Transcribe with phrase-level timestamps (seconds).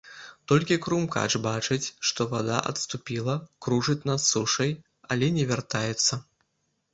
[0.51, 3.35] Толькі крумкач бачыць, што вада адступіла,
[3.67, 4.75] кружыць над сушай,
[5.11, 6.13] але не вяртаецца.